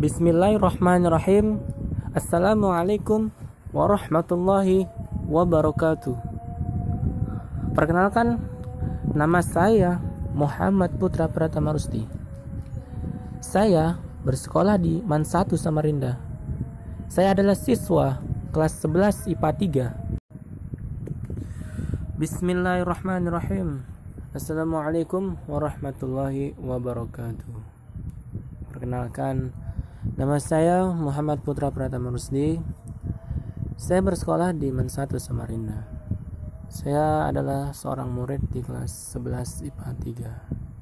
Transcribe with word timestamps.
Bismillahirrahmanirrahim. 0.00 1.60
Assalamualaikum 2.16 3.28
warahmatullahi 3.68 4.88
wabarakatuh. 5.28 6.16
Perkenalkan, 7.76 8.40
nama 9.12 9.44
saya 9.44 10.00
Muhammad 10.32 10.96
Putra 10.96 11.28
Pratama 11.28 11.76
Rusti. 11.76 12.08
Saya 13.44 14.00
bersekolah 14.24 14.80
di 14.80 15.04
MAN 15.04 15.28
1 15.28 15.60
Samarinda. 15.60 16.16
Saya 17.12 17.36
adalah 17.36 17.60
siswa 17.60 18.24
kelas 18.56 18.80
11 18.80 19.28
IPA 19.36 19.92
3. 22.16 22.16
Bismillahirrahmanirrahim. 22.16 23.84
Assalamualaikum 24.32 25.36
warahmatullahi 25.44 26.56
wabarakatuh. 26.56 27.52
Perkenalkan, 28.72 29.52
nama 30.20 30.36
saya 30.36 30.84
Muhammad 30.92 31.40
Putra 31.40 31.72
Pratama 31.72 32.12
Rusdi. 32.12 32.60
Saya 33.80 34.04
bersekolah 34.04 34.52
di 34.52 34.68
MAN 34.68 34.92
1 34.92 35.16
Samarinda. 35.16 35.88
Saya 36.68 37.24
adalah 37.24 37.72
seorang 37.72 38.12
murid 38.12 38.52
di 38.52 38.60
kelas 38.60 39.16
11 39.16 39.72
IPA 39.72 39.88
3. 40.60 40.69